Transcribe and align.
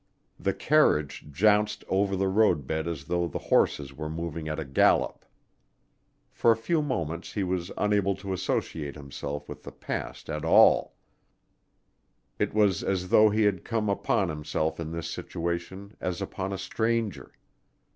The 0.39 0.55
carriage 0.55 1.27
jounced 1.31 1.83
over 1.87 2.15
the 2.15 2.27
roadbed 2.27 2.87
as 2.87 3.03
though 3.03 3.27
the 3.27 3.37
horses 3.53 3.93
were 3.93 4.09
moving 4.09 4.47
at 4.49 4.59
a 4.59 4.65
gallop. 4.65 5.25
For 6.31 6.51
a 6.51 6.57
few 6.57 6.81
moments 6.81 7.33
he 7.33 7.43
was 7.43 7.71
unable 7.77 8.15
to 8.15 8.33
associate 8.33 8.95
himself 8.95 9.47
with 9.47 9.61
the 9.61 9.71
past 9.71 10.27
at 10.27 10.43
all; 10.43 10.95
it 12.39 12.51
was 12.51 12.81
as 12.81 13.09
though 13.09 13.29
he 13.29 13.43
had 13.43 13.63
come 13.63 13.89
upon 13.89 14.29
himself 14.29 14.79
in 14.79 14.91
this 14.91 15.07
situation 15.07 15.95
as 16.01 16.19
upon 16.19 16.51
a 16.51 16.57
stranger. 16.57 17.33